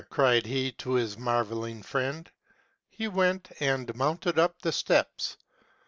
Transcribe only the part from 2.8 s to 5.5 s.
He went, and mounted up the steps.